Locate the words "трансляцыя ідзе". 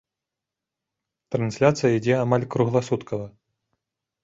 1.35-2.15